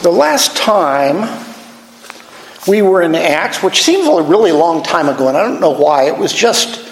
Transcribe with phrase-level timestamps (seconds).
[0.00, 1.44] The last time
[2.68, 5.72] we were in Acts, which seems a really long time ago, and I don't know
[5.72, 6.88] why, it was just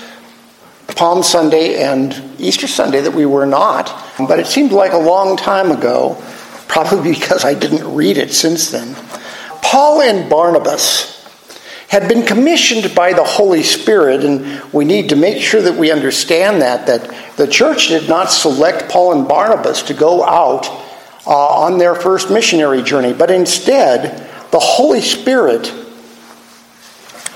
[0.96, 5.36] Palm Sunday and Easter Sunday that we were not, but it seemed like a long
[5.36, 6.20] time ago,
[6.66, 8.96] probably because I didn't read it since then.
[9.62, 11.12] Paul and Barnabas
[11.86, 15.92] had been commissioned by the Holy Spirit, and we need to make sure that we
[15.92, 20.85] understand that, that the church did not select Paul and Barnabas to go out
[21.26, 25.72] uh, on their first missionary journey, but instead, the Holy Spirit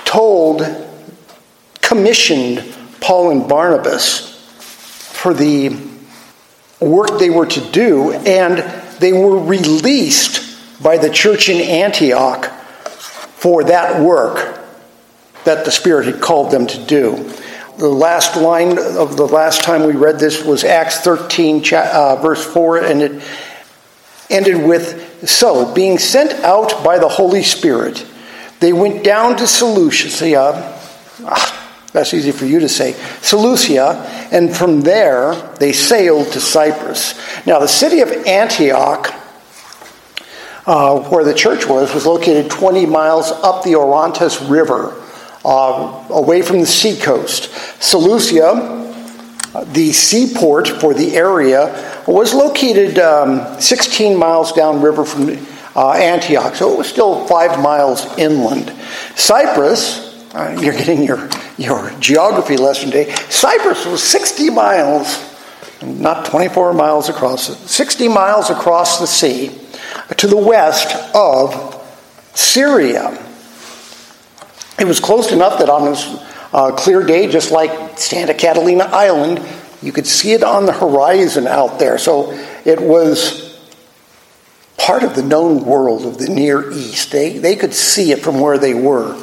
[0.05, 0.63] told,
[1.81, 4.29] commissioned Paul and Barnabas
[5.21, 5.77] for the
[6.79, 8.59] work they were to do, and
[8.99, 14.59] they were released by the church in Antioch for that work
[15.43, 17.31] that the Spirit had called them to do.
[17.77, 22.43] The last line of the last time we read this was Acts 13, uh, verse
[22.43, 23.23] 4, and it
[24.31, 28.05] ended with So, being sent out by the Holy Spirit,
[28.59, 30.79] they went down to Seleucia.
[31.25, 31.61] Ah,
[31.93, 32.93] that's easy for you to say.
[33.21, 37.15] Seleucia, and from there they sailed to Cyprus.
[37.45, 39.13] Now, the city of Antioch,
[40.65, 44.95] uh, where the church was, was located 20 miles up the Orontes River,
[45.43, 47.51] uh, away from the seacoast.
[47.81, 48.80] Seleucia,
[49.53, 56.73] the seaport for the area, was located um, 16 miles downriver from uh, Antioch, so
[56.73, 58.73] it was still five miles inland.
[59.15, 63.11] Cyprus, uh, you're getting your, your geography lesson today.
[63.29, 65.35] Cyprus was 60 miles,
[65.81, 69.57] not 24 miles across, 60 miles across the sea
[70.17, 71.77] to the west of
[72.33, 73.17] Syria.
[74.79, 75.85] It was close enough that on
[76.53, 79.41] uh, clear day, just like Santa Catalina Island,
[79.81, 81.97] you could see it on the horizon out there.
[81.97, 82.31] So
[82.65, 83.59] it was
[84.77, 87.11] part of the known world of the Near East.
[87.11, 89.15] They, they could see it from where they were.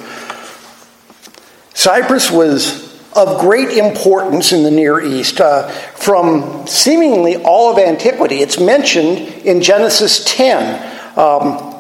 [1.75, 5.41] Cyprus was of great importance in the Near East.
[5.41, 11.19] Uh, from seemingly all of antiquity, it's mentioned in Genesis 10.
[11.19, 11.78] Um,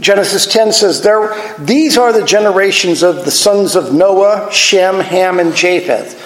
[0.00, 5.38] Genesis 10 says, there, These are the generations of the sons of Noah, Shem, Ham,
[5.38, 6.18] and Japheth.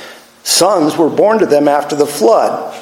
[0.45, 2.75] Sons were born to them after the flood.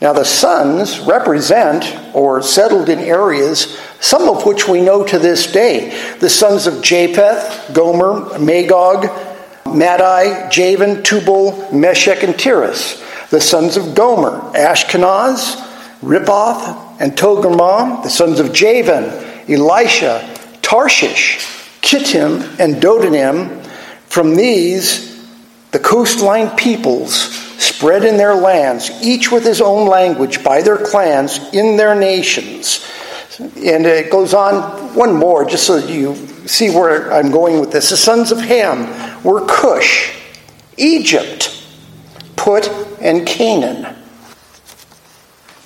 [0.00, 5.50] Now, the sons represent or settled in areas, some of which we know to this
[5.52, 5.90] day.
[6.20, 9.10] The sons of Japheth, Gomer, Magog,
[9.66, 13.02] Madai, Javan, Tubal, Meshech, and Tiras.
[13.28, 15.56] The sons of Gomer, Ashkenaz,
[16.00, 18.02] Riphath, and Togarmah.
[18.02, 21.38] The sons of Javan, Elisha, Tarshish,
[21.82, 23.64] Kittim, and Dodanim.
[24.06, 25.10] From these,
[25.72, 27.14] the coastline peoples
[27.60, 32.86] spread in their lands, each with his own language, by their clans, in their nations.
[33.38, 36.14] And it goes on one more, just so you
[36.46, 37.90] see where I'm going with this.
[37.90, 40.16] The sons of Ham were Cush,
[40.76, 41.64] Egypt,
[42.36, 42.68] Put,
[43.00, 43.96] and Canaan.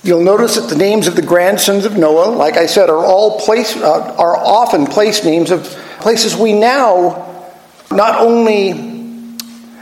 [0.04, 3.41] You'll notice that the names of the grandsons of Noah, like I said, are all
[3.41, 5.65] place uh, are often place names of
[6.00, 7.48] places we now
[7.91, 8.94] not only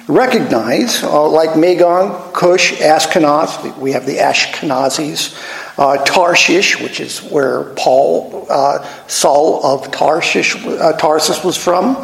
[0.06, 3.77] recognize, uh, like Magog, Cush, Ashkenaz.
[3.78, 5.37] We have the Ashkenazis.
[5.77, 11.97] Uh, Tarshish, which is where Paul, uh, Saul of Tarshish, uh, Tarsus was from.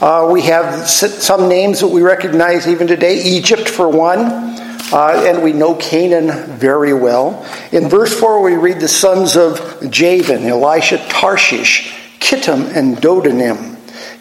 [0.00, 3.22] Uh, we have some names that we recognize even today.
[3.22, 4.53] Egypt, for one.
[4.92, 7.44] Uh, and we know Canaan very well.
[7.72, 13.76] In verse 4, we read the sons of Javan, Elisha, Tarshish, Kittim, and Dodanim.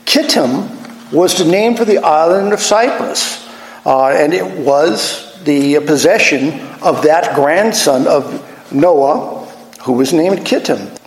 [0.06, 3.47] Kittim was the name for the island of Cyprus.
[3.85, 9.45] Uh, and it was the possession of that grandson of Noah,
[9.84, 10.97] who was named Kittim.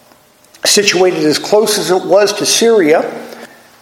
[0.65, 3.26] Situated as close as it was to Syria,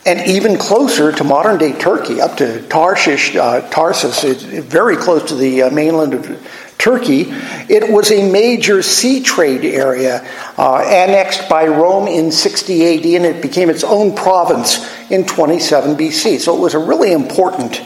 [0.07, 5.35] and even closer to modern day Turkey, up to Tarshish, uh, Tarsus, very close to
[5.35, 7.27] the uh, mainland of Turkey.
[7.71, 10.27] It was a major sea trade area,
[10.59, 15.97] uh, annexed by Rome in 60 AD, and it became its own province in 27
[15.97, 16.39] BC.
[16.41, 17.81] So it was a really important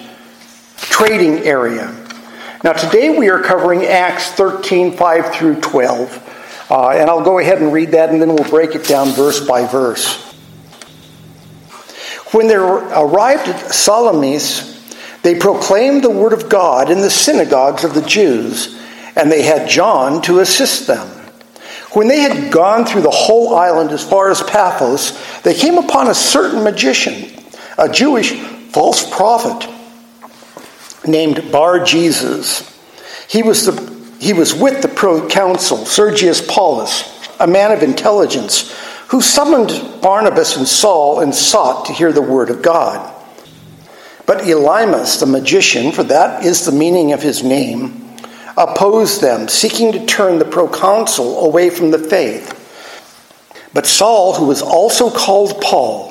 [0.76, 1.94] trading area.
[2.64, 6.25] Now, today we are covering Acts 13 5 through 12.
[6.71, 9.41] Uh, and I'll go ahead and read that, and then we'll break it down verse
[9.41, 10.27] by verse.
[12.32, 14.75] When they arrived at Salamis,
[15.22, 18.78] they proclaimed the word of God in the synagogues of the Jews,
[19.16, 21.08] and they had John to assist them.
[21.92, 26.08] When they had gone through the whole island as far as Paphos, they came upon
[26.08, 27.30] a certain magician,
[27.78, 28.32] a Jewish
[28.72, 29.66] false prophet
[31.06, 32.78] named Bar Jesus.
[33.28, 37.04] He was, the, he was with the proconsul, Sergius Paulus,
[37.40, 38.75] a man of intelligence
[39.08, 43.14] who summoned Barnabas and Saul and sought to hear the word of God.
[44.26, 48.06] But Elymas, the magician, for that is the meaning of his name,
[48.58, 52.55] opposed them, seeking to turn the proconsul away from the faith.
[53.72, 56.11] But Saul, who was also called Paul,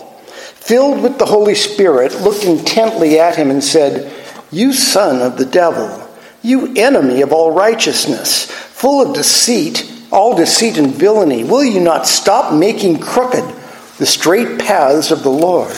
[0.56, 4.12] filled with the Holy Spirit, looked intently at him and said,
[4.52, 6.10] You son of the devil,
[6.42, 12.08] you enemy of all righteousness, full of deceit, all deceit and villainy, will you not
[12.08, 13.44] stop making crooked
[14.00, 15.72] the straight paths of the Lord?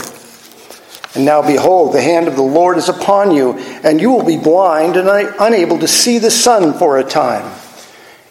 [1.13, 3.53] And now behold, the hand of the Lord is upon you,
[3.83, 5.09] and you will be blind and
[5.39, 7.53] unable to see the sun for a time.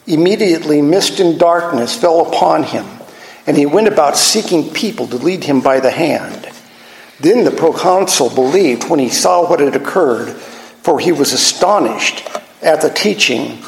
[0.06, 2.86] Immediately, mist and darkness fell upon him,
[3.46, 6.48] and he went about seeking people to lead him by the hand.
[7.20, 12.26] Then the proconsul believed when he saw what had occurred, for he was astonished
[12.62, 13.58] at the teaching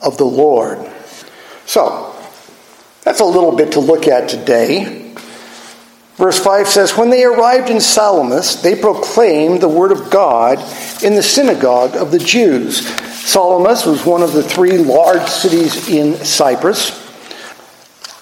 [0.00, 0.78] of the Lord.
[1.68, 2.16] So,
[3.02, 5.12] that's a little bit to look at today.
[6.16, 10.58] Verse 5 says, When they arrived in Salamis, they proclaimed the word of God
[11.02, 12.86] in the synagogue of the Jews.
[12.86, 17.04] Salamis was one of the three large cities in Cyprus.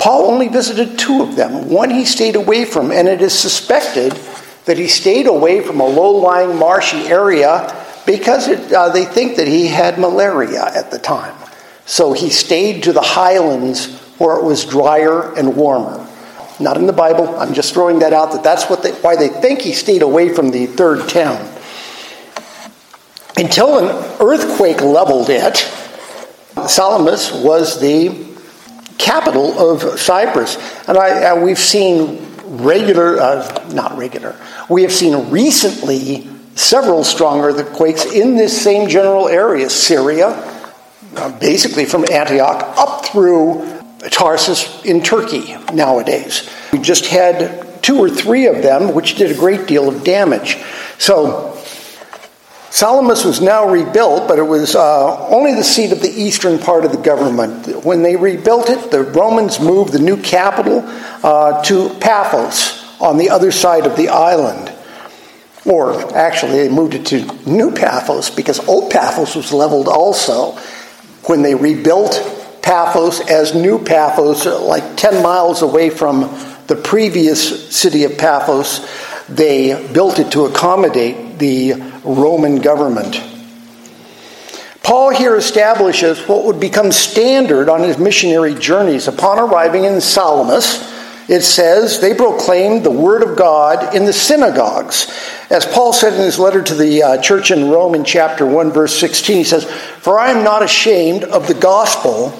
[0.01, 1.71] Paul only visited two of them.
[1.71, 4.11] One he stayed away from, and it is suspected
[4.65, 7.73] that he stayed away from a low lying marshy area
[8.07, 11.37] because it, uh, they think that he had malaria at the time.
[11.87, 16.07] So he stayed to the highlands where it was drier and warmer.
[16.59, 17.29] Not in the Bible.
[17.39, 20.35] I'm just throwing that out that that's what they, why they think he stayed away
[20.35, 21.37] from the third town.
[23.37, 25.57] Until an earthquake leveled it,
[26.67, 28.27] Salamis was the
[28.97, 30.57] capital of Cyprus.
[30.89, 34.35] And I, uh, we've seen regular, uh, not regular,
[34.71, 40.56] we have seen recently several strong earthquakes in this same general area Syria,
[41.19, 43.67] uh, basically from Antioch up through
[44.11, 46.49] Tarsus in Turkey nowadays.
[46.73, 50.59] We just had two or three of them, which did a great deal of damage.
[50.99, 51.57] So,
[52.71, 56.85] Salamis was now rebuilt, but it was uh, only the seat of the eastern part
[56.85, 57.85] of the government.
[57.85, 60.83] When they rebuilt it, the Romans moved the new capital
[61.23, 64.73] uh, to Paphos on the other side of the island.
[65.65, 70.56] Or actually, they moved it to New Paphos because Old Paphos was leveled also.
[71.27, 72.21] When they rebuilt
[72.63, 76.23] Paphos as New Paphos, like 10 miles away from
[76.67, 78.87] the previous city of Paphos.
[79.29, 81.75] They built it to accommodate the
[82.05, 83.23] Roman government.
[84.83, 89.09] Paul here establishes what would become standard on his missionary journeys.
[89.09, 90.93] Upon arriving in Salamis,
[91.29, 95.11] it says they proclaimed the word of God in the synagogues.
[95.51, 98.73] As Paul said in his letter to the uh, church in Rome in chapter 1,
[98.73, 102.31] verse 16, he says, For I am not ashamed of the gospel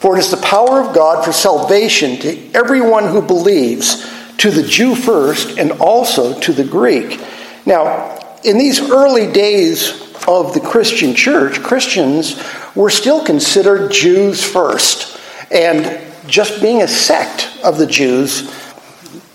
[0.00, 4.62] for it is the power of God for salvation to everyone who believes, to the
[4.62, 7.20] Jew first, and also to the Greek.
[7.66, 9.90] Now, in these early days
[10.26, 12.42] of the Christian church, Christians
[12.74, 15.20] were still considered Jews first.
[15.50, 18.50] And just being a sect of the Jews,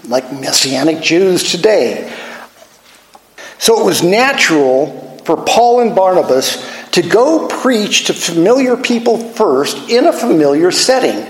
[0.08, 2.12] like Messianic Jews today.
[3.58, 9.90] So it was natural for Paul and Barnabas to go preach to familiar people first
[9.90, 11.30] in a familiar setting.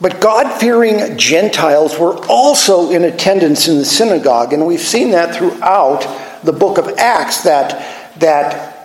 [0.00, 5.34] But God fearing Gentiles were also in attendance in the synagogue, and we've seen that
[5.34, 6.06] throughout
[6.44, 8.78] the book of Acts that, that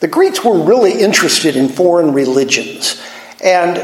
[0.00, 3.00] the Greeks were really interested in foreign religions.
[3.42, 3.78] And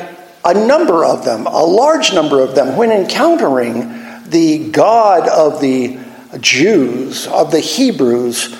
[0.45, 3.81] a number of them, a large number of them, when encountering
[4.29, 5.99] the God of the
[6.41, 8.57] Jews, of the Hebrews,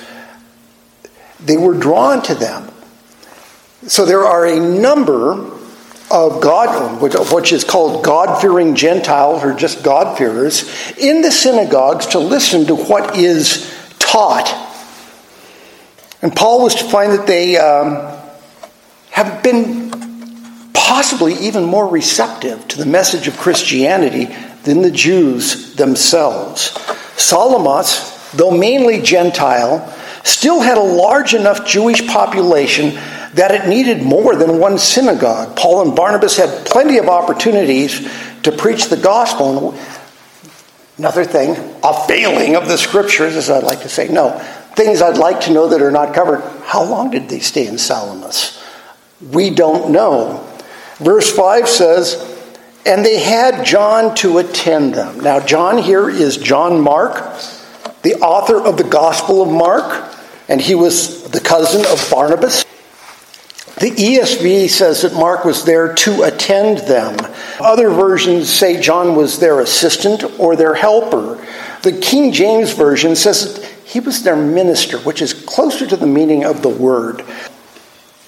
[1.39, 2.71] they were drawn to them.
[3.87, 5.51] So there are a number
[6.11, 12.19] of God, which is called God fearing Gentiles or just God-fearers, in the synagogues to
[12.19, 14.47] listen to what is taught.
[16.21, 18.17] And Paul was to find that they um,
[19.11, 19.91] have been
[20.73, 24.25] possibly even more receptive to the message of Christianity
[24.63, 26.77] than the Jews themselves.
[27.17, 29.93] Salamis, though mainly Gentile,
[30.23, 32.95] still had a large enough Jewish population
[33.35, 35.55] that it needed more than one synagogue.
[35.55, 38.09] Paul and Barnabas had plenty of opportunities
[38.43, 39.77] to preach the gospel.
[40.97, 41.51] Another thing,
[41.83, 44.39] a failing of the scriptures, as I'd like to say, no,
[44.75, 46.41] things I'd like to know that are not covered.
[46.63, 48.61] How long did they stay in Salamis?
[49.21, 50.47] We don't know.
[50.97, 52.34] Verse 5 says,
[52.85, 55.19] and they had John to attend them.
[55.19, 57.15] Now, John here is John Mark,
[58.03, 60.15] the author of the Gospel of Mark
[60.47, 62.63] and he was the cousin of Barnabas.
[63.79, 67.17] The ESV says that Mark was there to attend them.
[67.59, 71.45] Other versions say John was their assistant or their helper.
[71.81, 76.07] The King James Version says that he was their minister, which is closer to the
[76.07, 77.23] meaning of the word.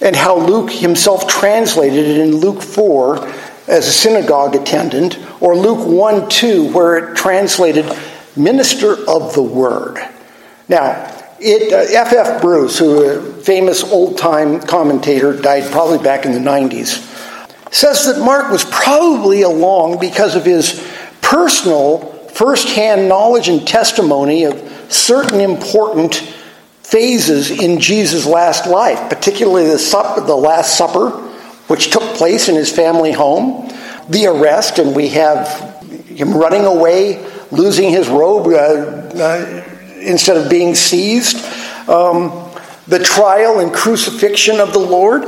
[0.00, 3.16] And how Luke himself translated it in Luke 4
[3.68, 7.84] as a synagogue attendant, or Luke 1 2, where it translated
[8.36, 9.98] minister of the word.
[10.68, 12.40] Now, it, uh, F.
[12.40, 17.04] Bruce, who a famous old time commentator, died probably back in the 90s,
[17.72, 20.84] says that Mark was probably along because of his
[21.20, 21.98] personal,
[22.32, 24.56] first hand knowledge and testimony of
[24.88, 26.14] certain important
[26.82, 31.27] phases in Jesus' last life, particularly the, the Last Supper,
[31.68, 33.68] which took place in his family home,
[34.08, 35.46] the arrest, and we have
[36.06, 38.50] him running away, losing his robe uh,
[39.16, 39.64] uh,
[40.00, 41.36] instead of being seized,
[41.88, 42.50] um,
[42.86, 45.24] the trial and crucifixion of the Lord,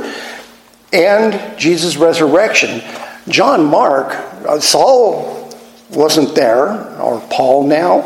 [0.91, 2.81] and Jesus' resurrection.
[3.29, 4.13] John Mark,
[4.45, 5.53] uh, Saul
[5.91, 8.01] wasn't there, or Paul now,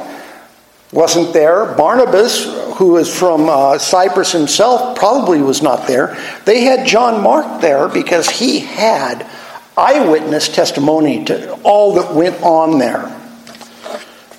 [0.95, 1.75] wasn't there.
[1.75, 2.45] Barnabas,
[2.77, 6.17] who is from uh, Cyprus himself, probably was not there.
[6.45, 9.29] They had John Mark there because he had
[9.77, 13.13] eyewitness testimony to all that went on there.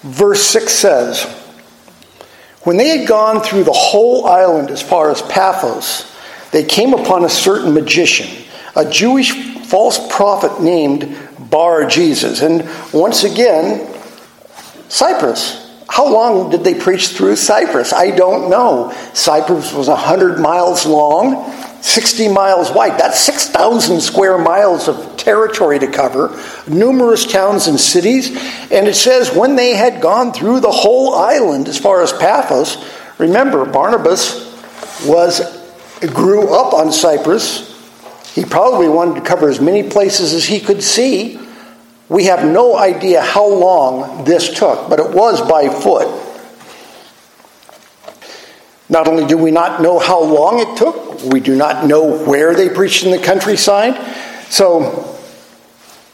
[0.01, 1.25] Verse 6 says,
[2.63, 6.11] When they had gone through the whole island as far as Paphos,
[6.53, 8.45] they came upon a certain magician,
[8.75, 9.33] a Jewish
[9.67, 11.19] false prophet named
[11.51, 12.41] Bar Jesus.
[12.41, 13.93] And once again,
[14.89, 15.66] Cyprus.
[15.89, 17.93] How long did they preach through Cyprus?
[17.93, 18.93] I don't know.
[19.15, 22.99] Cyprus was 100 miles long, 60 miles wide.
[22.99, 28.31] That's 6,000 square miles of territory to cover, numerous towns and cities.
[28.73, 32.85] And it says when they had gone through the whole island as far as Paphos,
[33.19, 34.45] remember, Barnabas
[35.07, 35.41] was
[36.01, 37.73] grew up on Cyprus.
[38.35, 41.39] He probably wanted to cover as many places as he could see.
[42.09, 46.07] We have no idea how long this took, but it was by foot.
[48.89, 52.55] Not only do we not know how long it took, we do not know where
[52.55, 53.97] they preached in the countryside.
[54.49, 55.17] So,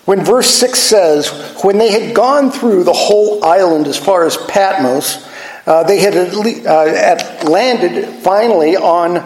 [0.06, 1.28] when verse 6 says,
[1.62, 5.28] When they had gone through the whole island as far as Patmos,
[5.66, 9.22] uh, they had uh, landed finally on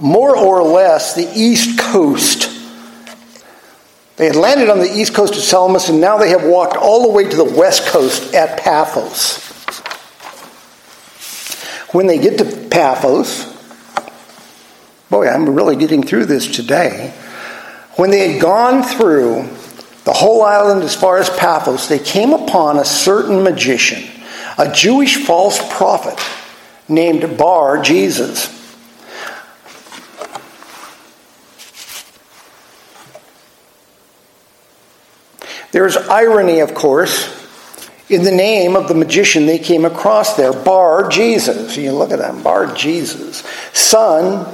[0.00, 2.49] more or less the east coast.
[4.20, 7.04] They had landed on the east coast of Salamis, and now they have walked all
[7.04, 9.38] the way to the west coast at Paphos.
[11.94, 13.46] When they get to Paphos,
[15.08, 17.14] boy, I'm really getting through this today.
[17.96, 19.48] When they had gone through
[20.04, 24.04] the whole island as far as Paphos, they came upon a certain magician,
[24.58, 26.22] a Jewish false prophet
[26.90, 28.59] named Bar Jesus.
[35.72, 37.36] There's irony, of course,
[38.08, 41.76] in the name of the magician they came across there, Bar Jesus.
[41.76, 43.44] You look at that, Bar Jesus.
[43.72, 44.52] Son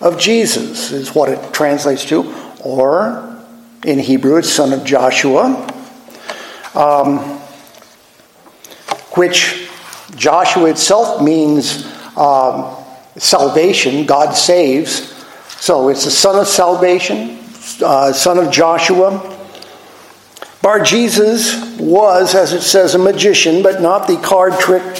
[0.00, 3.42] of Jesus is what it translates to, or
[3.84, 5.70] in Hebrew, it's son of Joshua,
[6.74, 7.18] um,
[9.16, 9.68] which
[10.14, 11.84] Joshua itself means
[12.16, 12.76] um,
[13.16, 15.12] salvation, God saves.
[15.58, 17.40] So it's the son of salvation,
[17.82, 19.32] uh, son of Joshua.
[20.64, 24.96] Bar Jesus was, as it says, a magician, but not the card trick,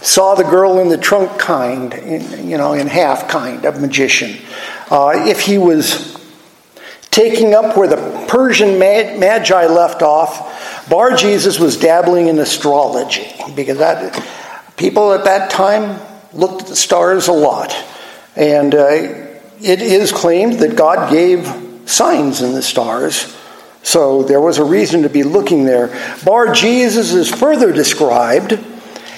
[0.00, 4.40] saw the girl in the trunk kind, in, you know, in half kind of magician.
[4.88, 6.16] Uh, if he was
[7.10, 13.78] taking up where the Persian magi left off, Bar Jesus was dabbling in astrology because
[13.78, 14.24] that
[14.76, 16.00] people at that time
[16.32, 17.74] looked at the stars a lot,
[18.36, 18.86] and uh,
[19.60, 21.52] it is claimed that God gave
[21.84, 23.36] signs in the stars
[23.82, 25.88] so there was a reason to be looking there.
[26.24, 28.58] Bar Jesus is further described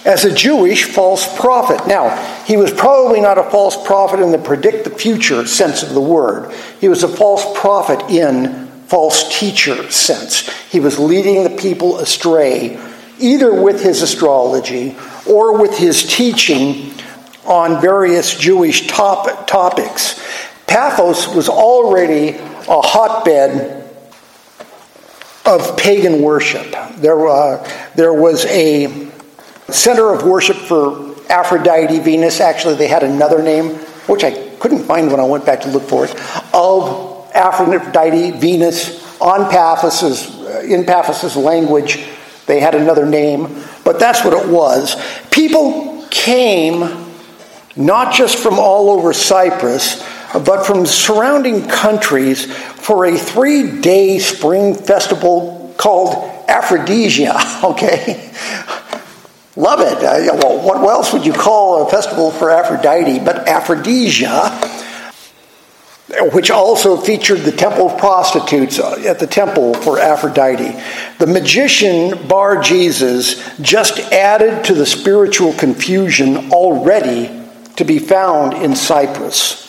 [0.05, 1.87] as a Jewish false prophet.
[1.87, 5.95] Now, he was probably not a false prophet in the predict the future sense of
[5.95, 6.55] the word.
[6.81, 10.49] He was a false prophet in false teacher sense.
[10.71, 12.79] He was leading the people astray,
[13.19, 16.93] either with his astrology or with his teaching
[17.47, 20.21] on various Jewish top- topics.
[20.67, 23.84] Paphos was already a hotbed
[25.47, 26.75] of pagan worship.
[26.97, 29.11] There, uh, there was a
[29.69, 32.41] center of worship for Aphrodite, Venus.
[32.41, 33.71] Actually, they had another name,
[34.07, 36.15] which I couldn't find when I went back to look for it,
[36.55, 42.07] of Aphrodite, Venus on Paphos, in Paphos' language.
[42.47, 44.97] They had another name, but that's what it was.
[45.31, 47.07] People came
[47.77, 50.03] not just from all over Cyprus,
[50.41, 57.35] but from surrounding countries for a three day spring festival called Aphrodisia.
[57.65, 58.31] Okay?
[59.57, 60.03] Love it.
[60.03, 64.51] Uh, well, what else would you call a festival for Aphrodite but Aphrodisia?
[66.33, 70.81] which also featured the temple of prostitutes uh, at the temple for Aphrodite.
[71.19, 77.31] The magician Bar Jesus just added to the spiritual confusion already
[77.77, 79.64] to be found in Cyprus.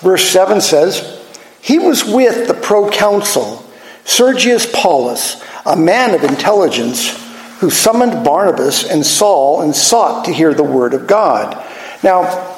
[0.00, 1.22] Verse 7 says,
[1.60, 3.64] He was with the proconsul,
[4.04, 7.22] Sergius Paulus, a man of intelligence,
[7.60, 11.64] who summoned Barnabas and Saul and sought to hear the word of God.
[12.02, 12.54] Now,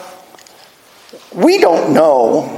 [1.32, 2.54] we don't know.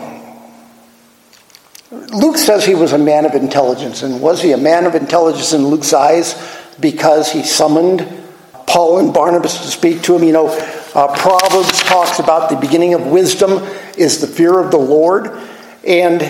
[1.90, 5.52] Luke says he was a man of intelligence, and was he a man of intelligence
[5.52, 6.34] in Luke's eyes
[6.78, 8.06] because he summoned
[8.66, 10.22] Paul and Barnabas to speak to him?
[10.22, 10.49] You know,
[10.94, 13.58] uh, Proverbs talks about the beginning of wisdom
[13.97, 15.30] is the fear of the Lord,
[15.87, 16.23] and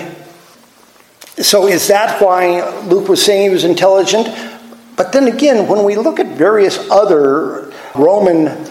[1.36, 4.28] so is that why Luke was saying he was intelligent?
[4.96, 8.66] But then again, when we look at various other Roman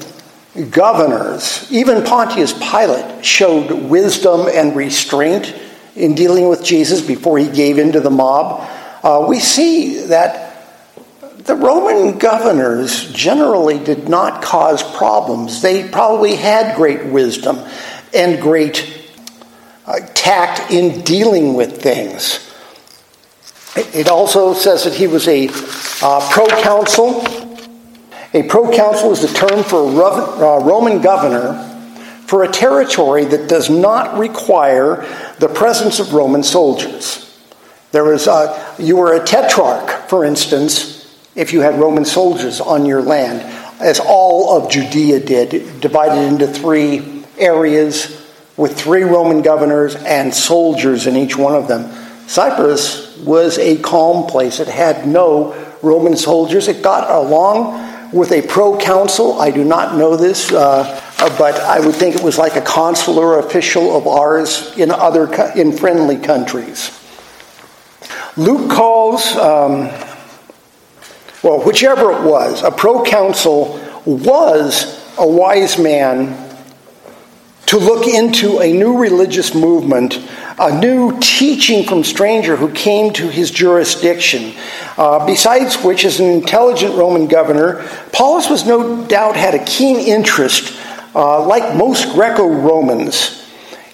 [0.70, 5.56] governors, even Pontius Pilate showed wisdom and restraint
[5.96, 8.70] in dealing with Jesus before he gave in to the mob.
[9.04, 10.50] Uh, we see that
[11.46, 15.62] the Roman governors generally did not cause problems.
[15.62, 17.58] They probably had great wisdom
[18.14, 19.12] and great
[19.86, 22.46] uh, tact in dealing with things.
[23.76, 25.50] It also says that he was a
[26.02, 27.40] uh, proconsul
[28.34, 31.66] a proconsul is the term for a uh, Roman governor
[32.28, 35.08] for a territory that does not require
[35.40, 37.26] the presence of Roman soldiers.
[37.92, 42.86] There was a, you were a tetrarch, for instance, if you had Roman soldiers on
[42.86, 43.42] your land,
[43.82, 48.26] as all of Judea did, divided into three areas
[48.58, 51.92] with three Roman governors and soldiers in each one of them.
[52.28, 54.60] Cyprus was a calm place.
[54.60, 56.68] It had no Roman soldiers.
[56.68, 59.40] It got along with a proconsul.
[59.40, 61.02] I do not know this, uh,
[61.38, 65.72] but I would think it was like a consular official of ours in other in
[65.72, 66.96] friendly countries.
[68.36, 69.90] Luke calls, um,
[71.44, 76.49] well, whichever it was, a proconsul was a wise man
[77.70, 80.20] to look into a new religious movement,
[80.58, 84.54] a new teaching from stranger who came to his jurisdiction.
[84.98, 89.98] Uh, besides which, as an intelligent Roman governor, Paulus was no doubt had a keen
[89.98, 90.76] interest,
[91.14, 93.48] uh, like most Greco Romans,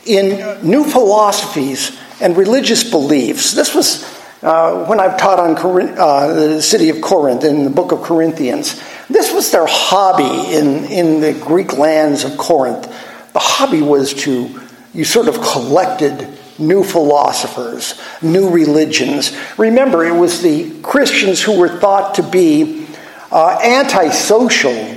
[0.05, 3.51] in new philosophies and religious beliefs.
[3.51, 4.05] This was
[4.41, 8.03] uh, when I've taught on Corinth, uh, the city of Corinth in the book of
[8.03, 8.81] Corinthians.
[9.09, 12.87] This was their hobby in, in the Greek lands of Corinth.
[13.35, 14.61] The hobby was to,
[14.93, 16.25] you sort of collected
[16.57, 19.37] new philosophers, new religions.
[19.57, 22.87] Remember, it was the Christians who were thought to be
[23.33, 24.95] uh, antisocial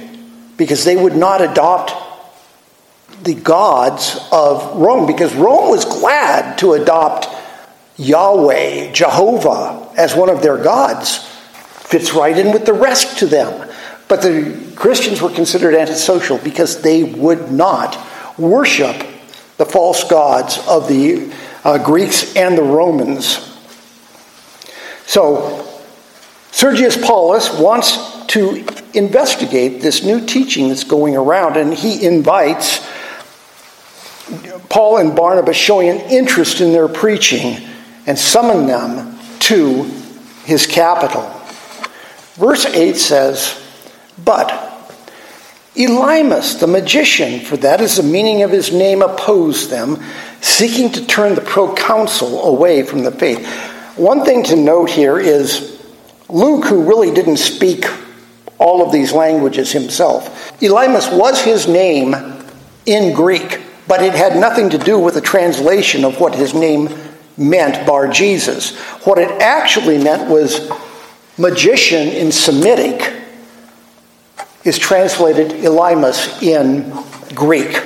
[0.56, 1.94] because they would not adopt
[3.24, 7.26] the gods of Rome, because Rome was glad to adopt
[7.96, 11.16] Yahweh, Jehovah, as one of their gods.
[11.16, 13.68] Fits right in with the rest to them.
[14.06, 18.04] But the Christians were considered antisocial because they would not
[18.38, 18.96] worship
[19.56, 21.32] the false gods of the
[21.64, 23.44] uh, Greeks and the Romans.
[25.06, 25.64] So,
[26.52, 32.86] Sergius Paulus wants to investigate this new teaching that's going around, and he invites
[34.68, 37.56] Paul and Barnabas, showing an interest in their preaching,
[38.06, 39.84] and summon them to
[40.44, 41.22] his capital.
[42.34, 43.60] Verse 8 says,
[44.24, 44.67] But
[45.78, 50.02] Elymas, the magician, for that is the meaning of his name, opposed them,
[50.40, 53.46] seeking to turn the proconsul away from the faith.
[53.96, 55.80] One thing to note here is
[56.28, 57.84] Luke, who really didn't speak
[58.58, 62.12] all of these languages himself, Elymas was his name
[62.84, 66.88] in Greek, but it had nothing to do with the translation of what his name
[67.36, 68.76] meant, Bar Jesus.
[69.04, 70.68] What it actually meant was
[71.38, 73.17] magician in Semitic
[74.68, 76.90] is translated Elymas in
[77.34, 77.82] Greek.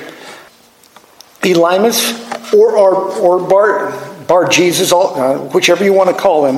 [1.43, 6.57] Elymas, or, or, or Bar, Bar Jesus, uh, whichever you want to call him,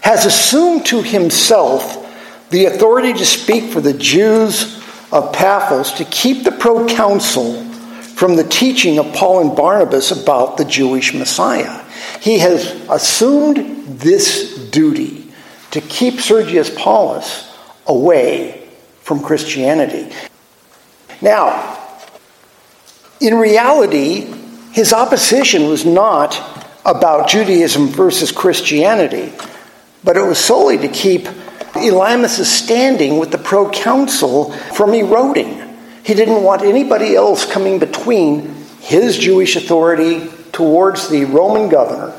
[0.00, 2.04] has assumed to himself
[2.50, 7.64] the authority to speak for the Jews of Paphos to keep the proconsul
[8.14, 11.84] from the teaching of Paul and Barnabas about the Jewish Messiah.
[12.20, 15.30] He has assumed this duty
[15.72, 17.54] to keep Sergius Paulus
[17.86, 18.57] away
[19.08, 20.14] from Christianity.
[21.22, 21.78] Now,
[23.22, 24.30] in reality,
[24.70, 26.38] his opposition was not
[26.84, 29.32] about Judaism versus Christianity,
[30.04, 31.22] but it was solely to keep
[31.72, 35.66] Elymas' standing with the proconsul from eroding.
[36.04, 42.12] He didn't want anybody else coming between his Jewish authority towards the Roman governor.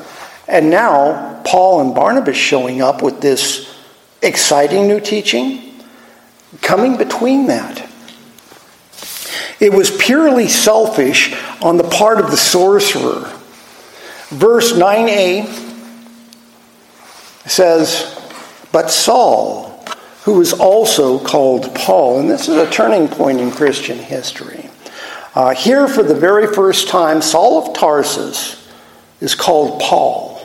[0.48, 3.72] And now, Paul and Barnabas showing up with this
[4.22, 5.69] exciting new teaching,
[6.62, 7.88] coming between that.
[9.60, 13.30] It was purely selfish on the part of the sorcerer.
[14.28, 15.46] Verse 9a
[17.46, 18.18] says,
[18.72, 19.84] But Saul,
[20.24, 24.70] who was also called Paul, and this is a turning point in Christian history.
[25.34, 28.68] Uh, here, for the very first time, Saul of Tarsus
[29.20, 30.44] is called Paul.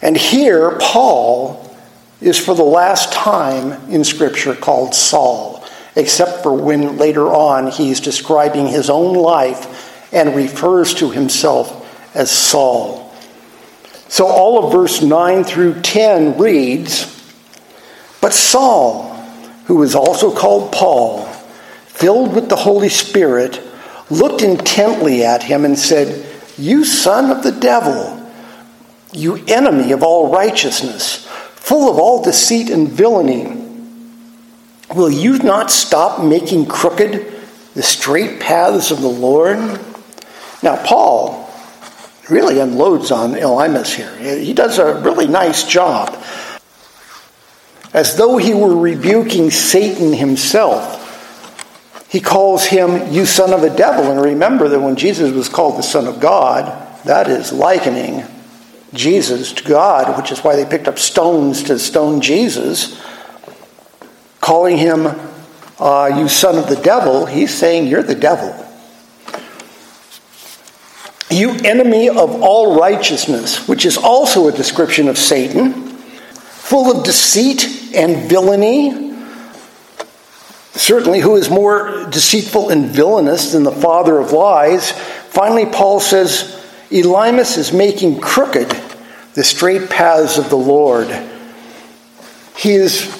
[0.00, 1.65] And here, Paul
[2.20, 5.56] is for the last time in Scripture called Saul
[5.96, 12.30] except for when later on he's describing his own life and refers to himself as
[12.30, 13.12] Saul.
[14.08, 17.04] So all of verse 9 through 10 reads
[18.20, 19.14] But Saul,
[19.64, 21.24] who is also called Paul,
[21.86, 23.60] filled with the Holy Spirit,
[24.10, 26.24] looked intently at him and said,
[26.58, 28.30] You son of the devil,
[29.12, 31.26] you enemy of all righteousness,
[31.66, 33.52] full of all deceit and villainy.
[34.94, 37.26] Will you not stop making crooked
[37.74, 39.58] the straight paths of the Lord?
[40.62, 41.50] Now, Paul
[42.30, 44.38] really unloads on Elymas here.
[44.38, 46.16] He does a really nice job.
[47.92, 51.02] As though he were rebuking Satan himself.
[52.08, 54.12] He calls him, You son of a devil.
[54.12, 56.64] And remember that when Jesus was called the Son of God,
[57.04, 58.24] that is likening
[58.92, 63.00] Jesus to God, which is why they picked up stones to stone Jesus
[64.46, 65.08] calling him,
[65.80, 68.54] uh, you son of the devil, he's saying, You're the devil.
[71.28, 77.92] You enemy of all righteousness, which is also a description of Satan, full of deceit
[77.92, 79.16] and villainy.
[80.74, 84.92] Certainly, who is more deceitful and villainous than the father of lies?
[84.92, 88.70] Finally, Paul says, Elymas is making crooked
[89.34, 91.08] the straight paths of the Lord.
[92.56, 93.12] He is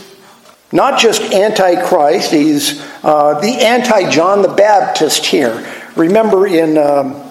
[0.73, 5.67] not just antichrist, he's uh, the anti John the Baptist here.
[5.95, 7.23] Remember in, um,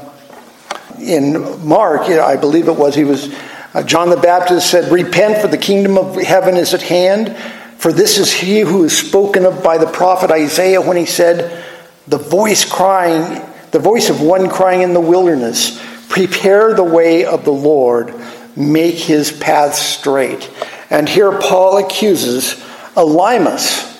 [0.99, 3.33] in Mark, I believe it was, he was,
[3.73, 7.35] uh, John the Baptist said, Repent, for the kingdom of heaven is at hand.
[7.77, 11.63] For this is he who is spoken of by the prophet Isaiah when he said,
[12.07, 17.45] The voice crying, the voice of one crying in the wilderness, Prepare the way of
[17.45, 18.13] the Lord,
[18.55, 20.49] make his path straight.
[20.89, 22.53] And here Paul accuses
[22.95, 23.91] Elymas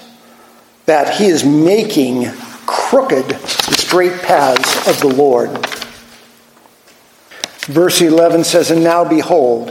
[0.85, 2.31] that he is making
[2.65, 5.49] crooked the straight paths of the Lord.
[7.65, 9.69] Verse 11 says, And now behold,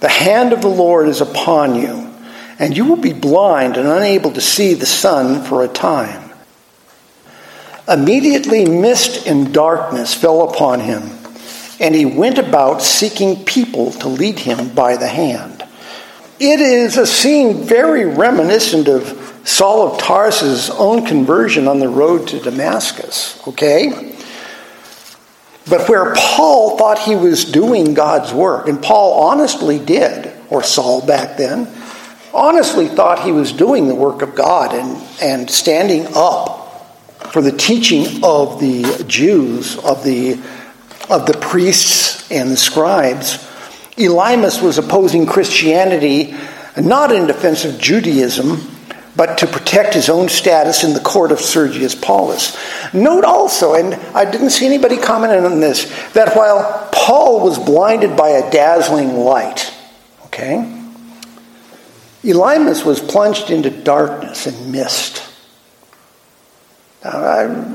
[0.00, 2.12] the hand of the Lord is upon you,
[2.58, 6.30] and you will be blind and unable to see the sun for a time.
[7.86, 11.10] Immediately, mist and darkness fell upon him,
[11.80, 15.64] and he went about seeking people to lead him by the hand.
[16.38, 22.28] It is a scene very reminiscent of Saul of Tarsus' own conversion on the road
[22.28, 24.14] to Damascus, okay?
[25.68, 31.04] But where Paul thought he was doing God's work, and Paul honestly did, or Saul
[31.06, 31.68] back then,
[32.34, 36.58] honestly thought he was doing the work of God and, and standing up
[37.32, 40.40] for the teaching of the Jews, of the,
[41.10, 43.46] of the priests and the scribes
[44.00, 46.34] Elymas was opposing Christianity
[46.80, 48.60] not in defense of Judaism,
[49.16, 52.56] but to protect his own status in the court of Sergius Paulus.
[52.94, 58.16] Note also, and I didn't see anybody commenting on this, that while Paul was blinded
[58.16, 59.74] by a dazzling light,
[60.26, 60.76] okay,
[62.22, 65.26] Elymas was plunged into darkness and mist.
[67.04, 67.24] Now,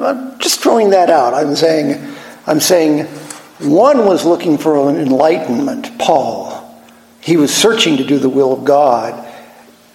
[0.01, 1.33] I'm just throwing that out.
[1.33, 2.15] I'm saying,
[2.47, 3.05] I'm saying
[3.59, 6.61] one was looking for an enlightenment, Paul.
[7.21, 9.31] He was searching to do the will of God.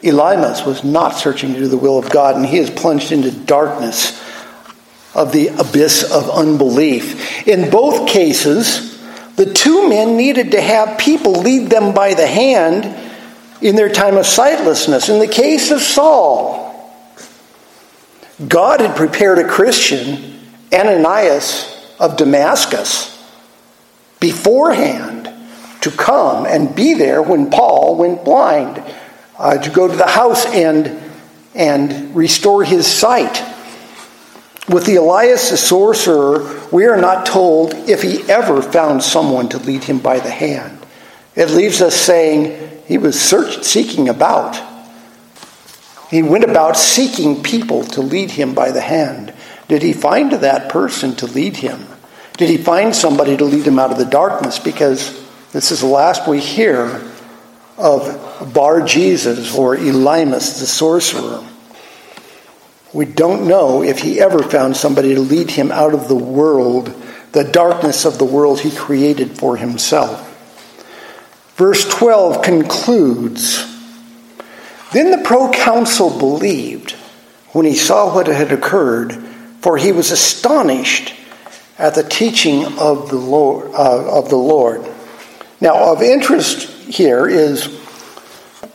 [0.02, 3.30] Elymas was not searching to do the will of God, and he is plunged into
[3.30, 4.18] darkness
[5.14, 7.46] of the abyss of unbelief.
[7.46, 8.98] In both cases,
[9.36, 12.96] the two men needed to have people lead them by the hand
[13.60, 15.08] in their time of sightlessness.
[15.08, 16.66] In the case of Saul,
[18.48, 20.40] God had prepared a Christian,
[20.72, 23.16] Ananias of Damascus
[24.18, 25.28] beforehand
[25.82, 28.82] to come and be there when Paul went blind,
[29.38, 31.00] uh, to go to the house and,
[31.54, 33.42] and restore his sight.
[34.68, 39.58] With the Elias the sorcerer, we are not told if he ever found someone to
[39.58, 40.78] lead him by the hand.
[41.34, 44.60] It leaves us saying he was search, seeking about.
[46.10, 49.32] He went about seeking people to lead him by the hand.
[49.68, 51.86] Did he find that person to lead him?
[52.40, 54.58] Did he find somebody to lead him out of the darkness?
[54.58, 55.12] Because
[55.52, 57.02] this is the last we hear
[57.76, 61.46] of Bar Jesus or Elymas the sorcerer.
[62.94, 66.86] We don't know if he ever found somebody to lead him out of the world,
[67.32, 70.26] the darkness of the world he created for himself.
[71.56, 73.66] Verse 12 concludes
[74.94, 76.92] Then the proconsul believed
[77.52, 79.12] when he saw what had occurred,
[79.60, 81.16] for he was astonished
[81.80, 83.70] at the teaching of the Lord.
[83.72, 84.86] Uh, of the Lord.
[85.60, 87.80] Now, of interest here is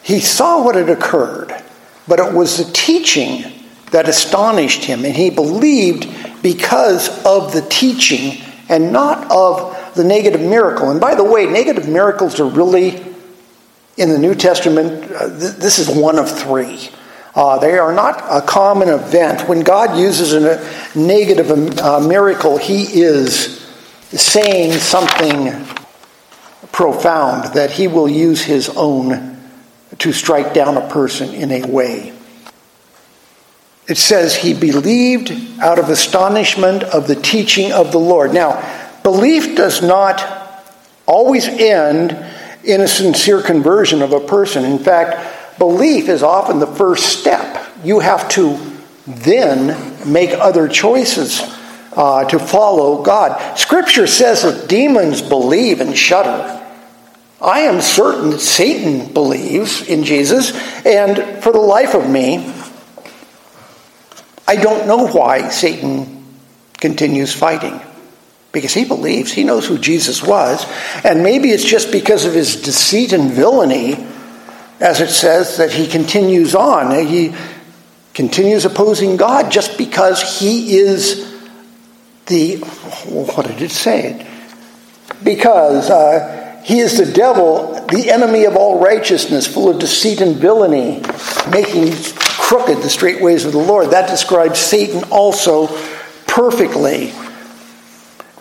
[0.03, 1.53] he saw what had occurred,
[2.07, 3.51] but it was the teaching
[3.91, 6.07] that astonished him, and he believed
[6.43, 10.89] because of the teaching and not of the negative miracle.
[10.89, 13.03] And by the way, negative miracles are really,
[13.97, 16.89] in the New Testament, uh, th- this is one of three.
[17.35, 19.47] Uh, they are not a common event.
[19.47, 23.59] When God uses a negative uh, miracle, He is
[24.09, 25.65] saying something
[26.71, 29.37] profound that He will use His own
[29.99, 32.13] to strike down a person in a way.
[33.87, 38.33] It says he believed out of astonishment of the teaching of the Lord.
[38.33, 40.63] Now, belief does not
[41.05, 42.11] always end
[42.63, 44.65] in a sincere conversion of a person.
[44.65, 47.65] In fact, belief is often the first step.
[47.83, 48.59] You have to
[49.07, 51.41] then make other choices
[51.93, 53.57] uh, to follow God.
[53.57, 56.51] Scripture says that demons believe and shudder.
[57.41, 60.51] I am certain that Satan believes in Jesus,
[60.85, 62.51] and for the life of me,
[64.47, 66.23] I don't know why Satan
[66.79, 67.79] continues fighting.
[68.51, 70.65] Because he believes, he knows who Jesus was,
[71.03, 73.95] and maybe it's just because of his deceit and villainy,
[74.79, 76.91] as it says, that he continues on.
[77.05, 77.35] He
[78.13, 81.33] continues opposing God just because he is
[82.27, 84.27] the, what did it say?
[85.23, 90.35] Because uh, he is the devil, the enemy of all righteousness, full of deceit and
[90.37, 91.01] villainy,
[91.51, 93.91] making crooked the straight ways of the Lord.
[93.91, 95.67] That describes Satan also
[96.25, 97.11] perfectly.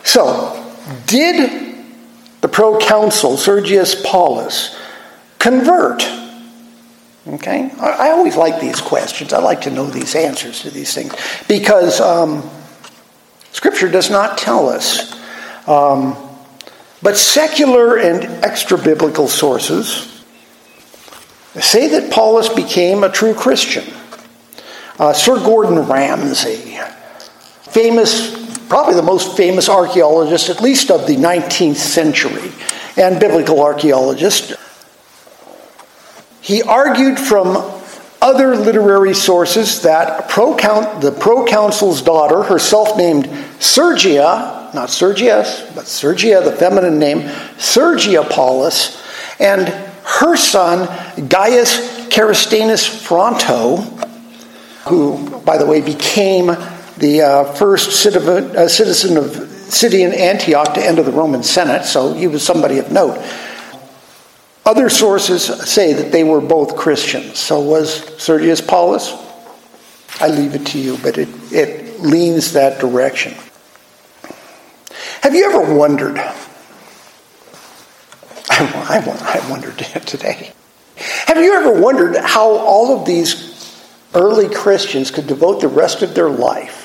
[0.03, 0.61] So,
[1.07, 1.85] did
[2.41, 4.79] the proconsul Sergius Paulus
[5.39, 6.03] convert?
[7.27, 9.33] Okay, I, always like these questions.
[9.33, 11.15] I like to know these answers to these things
[11.49, 12.49] because um,
[13.53, 15.15] Scripture does not tell us.
[15.67, 16.17] Um,
[17.01, 20.23] but secular and extra biblical sources
[21.61, 23.85] say that Paulus became a true Christian.
[24.99, 26.79] Uh, Sir Gordon Ramsay,
[27.71, 32.53] famous, probably the most famous archaeologist, at least of the 19th century,
[32.97, 34.55] and biblical archaeologist,
[36.45, 37.57] he argued from
[38.21, 43.25] other literary sources that pro-count, the proconsul's daughter, herself named
[43.61, 47.21] Sergia, not Sergius, but Sergia, the feminine name,
[47.57, 49.03] Sergia Paulus,
[49.41, 49.69] and
[50.05, 50.87] her son,
[51.29, 53.77] Gaius Caristanus Fronto,
[54.87, 56.49] who, by the way, became
[56.99, 59.35] the uh, first uh, citizen of
[59.73, 63.17] city in Antioch to enter the Roman Senate, so he was somebody of note.
[64.67, 67.39] Other sources say that they were both Christians.
[67.39, 69.13] So was Sergius Paulus?
[70.21, 73.35] I leave it to you, but it, it leans that direction.
[75.23, 76.19] Have you ever wondered
[78.51, 80.53] I, I wondered today.
[81.27, 83.53] Have you ever wondered how all of these
[84.15, 86.83] early Christians could devote the rest of their life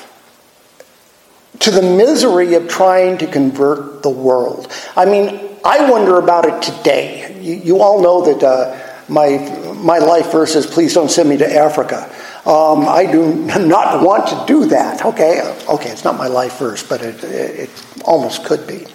[1.60, 4.72] to the misery of trying to convert the world?
[4.96, 7.38] I mean, I wonder about it today.
[7.40, 9.38] You, you all know that uh, my,
[9.74, 12.10] my life verse is please don't send me to Africa.
[12.46, 15.04] Um, I do not want to do that.
[15.04, 18.86] Okay, okay, it's not my life verse, but it, it, it almost could be.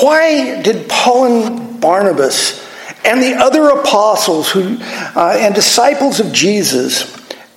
[0.00, 2.64] Why did Paul and Barnabas
[3.04, 7.16] and the other apostles who, uh, and disciples of Jesus,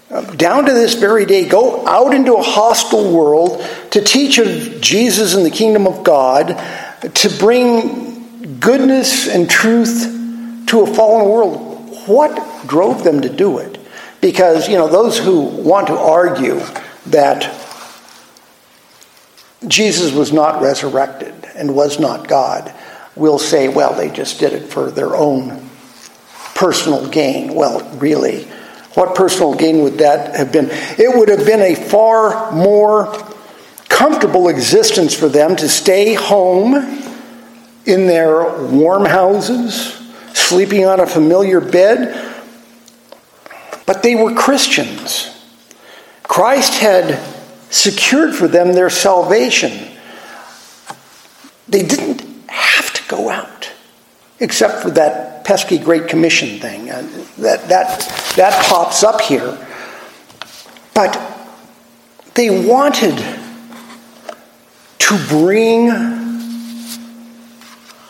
[0.10, 4.82] uh, down to this very day, go out into a hostile world to teach of
[4.82, 6.52] Jesus and the kingdom of God,
[7.01, 12.07] to bring goodness and truth to a fallen world?
[12.07, 13.77] What drove them to do it?
[14.21, 16.61] Because, you know, those who want to argue
[17.07, 17.57] that
[19.67, 22.73] Jesus was not resurrected and was not God
[23.15, 25.69] will say, well, they just did it for their own
[26.55, 27.53] personal gain.
[27.53, 28.47] Well, really,
[28.93, 30.67] What personal gain would that have been?
[30.69, 33.13] It would have been a far more
[33.91, 36.75] comfortable existence for them to stay home
[37.86, 39.93] in their warm houses,
[40.34, 42.34] sleeping on a familiar bed.
[43.86, 45.27] But they were Christians.
[46.23, 47.21] Christ had
[47.69, 49.89] secured for them their salvation.
[51.67, 53.71] They didn't have to go out,
[54.39, 56.89] except for that pesky Great Commission thing.
[56.89, 57.01] Uh,
[57.39, 59.58] that, that, that pops up here.
[60.93, 61.19] But
[62.36, 63.40] they wanted
[65.01, 65.89] to bring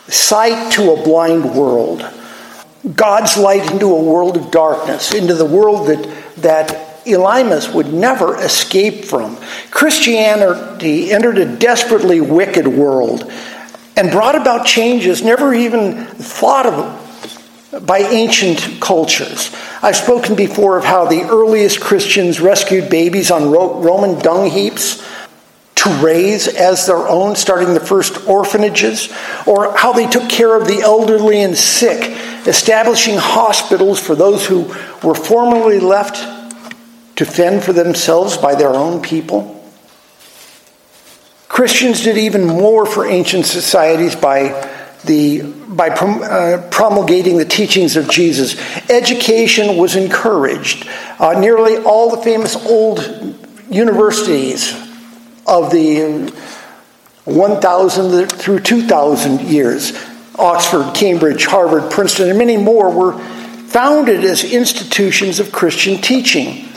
[0.08, 2.08] sight to a blind world,
[2.94, 6.02] God's light into a world of darkness, into the world that,
[6.38, 6.68] that
[7.06, 9.38] Elymas would never escape from.
[9.70, 13.30] Christianity entered a desperately wicked world
[13.96, 19.54] and brought about changes never even thought of by ancient cultures.
[19.82, 25.02] I've spoken before of how the earliest Christians rescued babies on Roman dung heaps
[25.82, 29.12] to raise as their own, starting the first orphanages,
[29.46, 32.16] or how they took care of the elderly and sick,
[32.46, 34.62] establishing hospitals for those who
[35.02, 36.16] were formerly left
[37.16, 39.58] to fend for themselves by their own people.
[41.48, 44.68] Christians did even more for ancient societies by
[45.04, 48.56] the by uh, promulgating the teachings of Jesus.
[48.88, 50.86] Education was encouraged.
[51.18, 53.00] Uh, nearly all the famous old
[53.68, 54.91] universities
[55.46, 56.32] of the
[57.24, 59.92] 1000 through 2000 years.
[60.38, 63.18] Oxford, Cambridge, Harvard, Princeton, and many more were
[63.68, 66.68] founded as institutions of Christian teaching.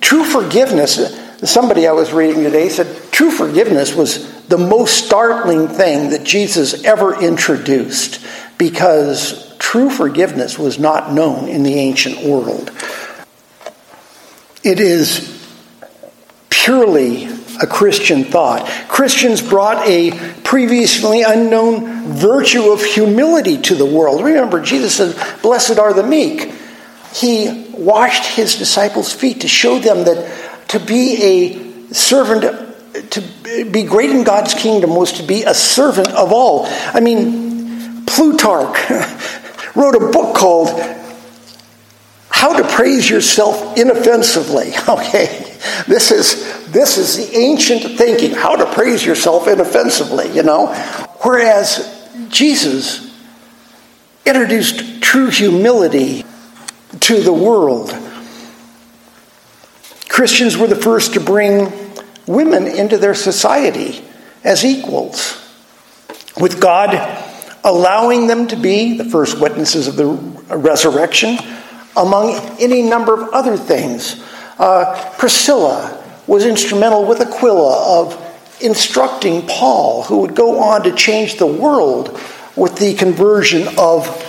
[0.00, 6.10] True forgiveness, somebody I was reading today said, true forgiveness was the most startling thing
[6.10, 8.24] that Jesus ever introduced
[8.58, 12.70] because true forgiveness was not known in the ancient world.
[14.64, 15.28] It is
[16.50, 18.66] purely a Christian thought.
[18.88, 20.10] Christians brought a
[20.42, 24.22] previously unknown virtue of humility to the world.
[24.22, 26.52] Remember, Jesus said, Blessed are the meek.
[27.14, 32.42] He washed his disciples' feet to show them that to be a servant,
[33.10, 33.20] to
[33.70, 36.66] be great in God's kingdom was to be a servant of all.
[36.66, 38.90] I mean, Plutarch
[39.76, 40.68] wrote a book called
[42.28, 44.72] How to Praise Yourself Inoffensively.
[44.88, 50.72] Okay, this is this is the ancient thinking, how to praise yourself inoffensively, you know?
[51.20, 53.14] Whereas Jesus
[54.24, 56.24] introduced true humility
[57.00, 57.96] to the world.
[60.08, 61.72] Christians were the first to bring
[62.26, 64.02] women into their society
[64.44, 65.38] as equals,
[66.38, 66.94] with God
[67.64, 70.06] allowing them to be the first witnesses of the
[70.56, 71.38] resurrection,
[71.96, 74.22] among any number of other things.
[74.58, 78.18] Uh, Priscilla was instrumental with Aquila of
[78.60, 82.18] instructing Paul, who would go on to change the world
[82.56, 84.28] with the conversion of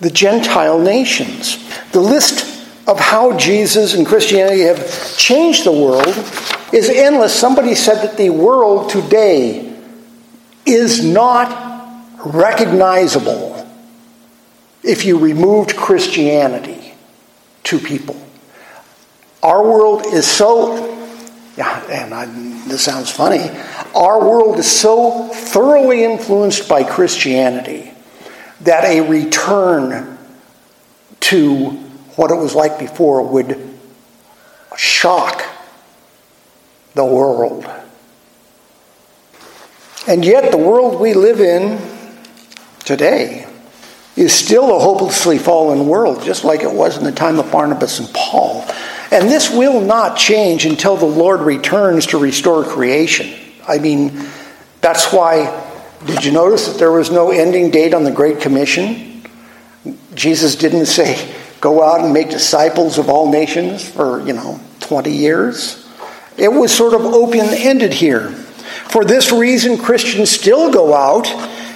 [0.00, 1.58] the Gentile nations.
[1.92, 2.52] The list
[2.86, 6.14] of how Jesus and Christianity have changed the world
[6.72, 7.34] is endless.
[7.34, 9.74] Somebody said that the world today
[10.66, 11.64] is not
[12.18, 13.66] recognizable
[14.82, 16.94] if you removed Christianity
[17.64, 18.25] to people.
[19.46, 20.74] Our world is so,
[21.56, 22.24] yeah, and I,
[22.66, 23.48] this sounds funny,
[23.94, 27.92] our world is so thoroughly influenced by Christianity
[28.62, 30.18] that a return
[31.20, 31.70] to
[32.16, 33.78] what it was like before would
[34.76, 35.44] shock
[36.94, 37.70] the world.
[40.08, 41.78] And yet, the world we live in
[42.80, 43.46] today
[44.16, 48.00] is still a hopelessly fallen world, just like it was in the time of Barnabas
[48.00, 48.66] and Paul.
[49.10, 53.32] And this will not change until the Lord returns to restore creation.
[53.66, 54.26] I mean,
[54.80, 55.64] that's why,
[56.04, 59.22] did you notice that there was no ending date on the Great Commission?
[60.14, 65.10] Jesus didn't say, go out and make disciples of all nations for, you know, 20
[65.10, 65.88] years.
[66.36, 68.30] It was sort of open ended here.
[68.30, 71.28] For this reason, Christians still go out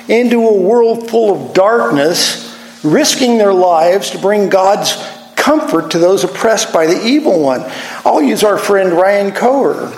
[0.08, 4.92] into a world full of darkness, risking their lives to bring God's
[5.40, 7.62] comfort to those oppressed by the evil one.
[8.04, 9.90] I'll use our friend Ryan Koher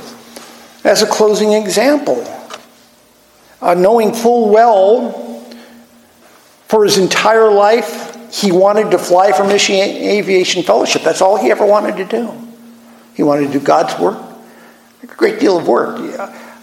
[0.85, 2.25] as a closing example.
[3.61, 5.13] Uh, knowing full well
[6.69, 11.03] for his entire life he wanted to fly for Mission Aviation Fellowship.
[11.03, 12.33] That's all he ever wanted to do.
[13.15, 14.19] He wanted to do God's work.
[15.03, 15.99] A great deal of work.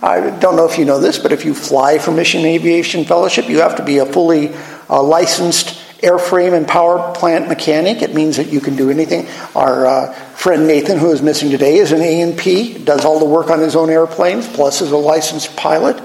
[0.01, 3.47] I don't know if you know this, but if you fly for Mission Aviation Fellowship,
[3.49, 4.51] you have to be a fully
[4.89, 8.01] uh, licensed airframe and power plant mechanic.
[8.01, 9.27] It means that you can do anything.
[9.55, 13.49] Our uh, friend Nathan, who is missing today, is an A&P, does all the work
[13.49, 16.01] on his own airplanes, plus is a licensed pilot.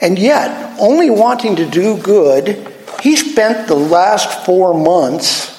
[0.00, 2.72] And yet, only wanting to do good,
[3.02, 5.52] he spent the last four months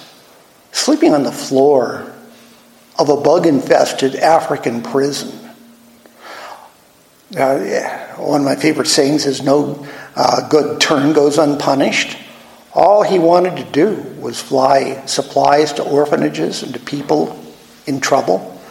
[0.72, 2.14] sleeping on the floor
[3.00, 5.47] of a bug infested African prison.
[7.36, 12.18] Uh, one of my favorite sayings is no uh, good turn goes unpunished.
[12.74, 17.38] All he wanted to do was fly supplies to orphanages and to people
[17.86, 18.62] in trouble.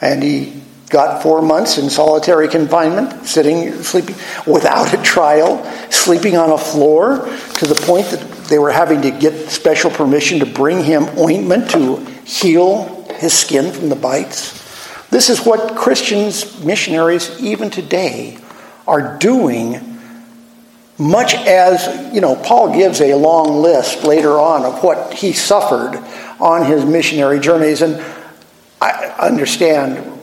[0.00, 6.50] And he got four months in solitary confinement, sitting, sleeping without a trial, sleeping on
[6.50, 7.18] a floor
[7.54, 11.70] to the point that they were having to get special permission to bring him ointment
[11.70, 14.61] to heal his skin from the bites.
[15.12, 18.38] This is what Christians, missionaries, even today,
[18.86, 19.98] are doing
[20.96, 26.02] much as, you know, Paul gives a long list later on of what he suffered
[26.40, 27.82] on his missionary journeys.
[27.82, 28.02] And
[28.80, 30.18] I understand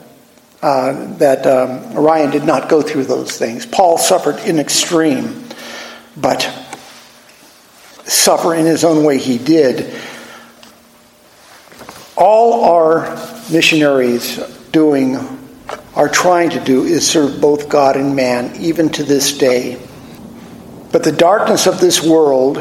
[0.60, 3.66] uh, that um, Ryan did not go through those things.
[3.66, 5.46] Paul suffered in extreme,
[6.16, 6.42] but
[8.06, 9.94] suffer in his own way he did.
[12.16, 13.14] All our
[13.52, 15.16] missionaries doing
[15.94, 19.80] are trying to do is serve both God and man, even to this day.
[20.92, 22.56] But the darkness of this world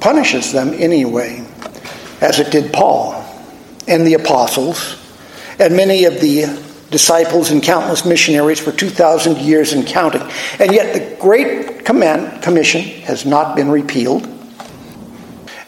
[0.00, 1.44] punishes them anyway,
[2.20, 3.24] as it did Paul
[3.86, 4.98] and the apostles
[5.58, 6.46] and many of the
[6.90, 10.22] disciples and countless missionaries for 2,000 years and counting.
[10.58, 14.26] And yet the Great Command, Commission has not been repealed.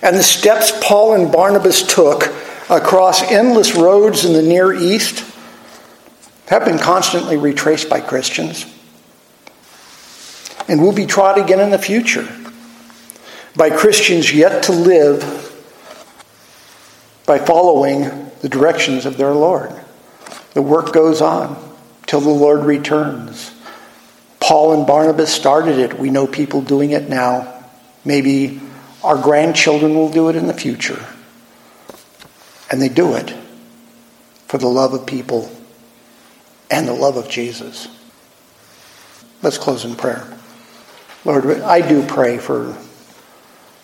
[0.03, 2.25] And the steps Paul and Barnabas took
[2.71, 5.25] across endless roads in the Near East
[6.47, 8.67] have been constantly retraced by Christians
[10.69, 12.29] and will be trod again in the future
[13.57, 15.41] by Christians yet to live
[17.27, 19.73] by following the directions of their Lord.
[20.55, 21.57] The work goes on
[22.07, 23.51] till the Lord returns.
[24.41, 25.99] Paul and Barnabas started it.
[25.99, 27.65] We know people doing it now.
[28.05, 28.61] Maybe
[29.03, 31.03] our grandchildren will do it in the future.
[32.75, 33.33] And they do it
[34.49, 35.49] for the love of people
[36.69, 37.87] and the love of Jesus.
[39.43, 40.27] Let's close in prayer.
[41.25, 42.77] Lord, I do pray for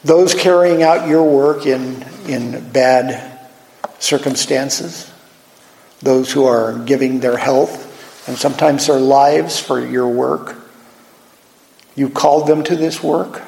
[0.03, 3.49] those carrying out your work in, in bad
[4.01, 5.09] circumstances,
[6.01, 10.57] those who are giving their health and sometimes their lives for your work.
[11.95, 13.41] You called them to this work.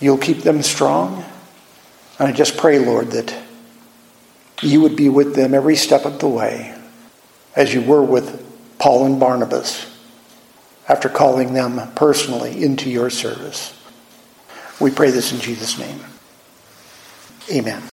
[0.00, 1.24] You'll keep them strong.
[2.18, 3.43] And I just pray, Lord, that
[4.62, 6.74] you would be with them every step of the way,
[7.56, 8.42] as you were with
[8.78, 9.90] Paul and Barnabas
[10.88, 13.78] after calling them personally into your service.
[14.80, 16.00] We pray this in Jesus' name.
[17.50, 17.93] Amen.